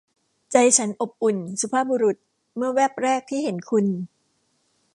[0.51, 2.17] ใจฉันอบอุ่น สุภาพบุรุษ
[2.55, 3.85] เมื่อแว่บแรกที่เห็นคุณ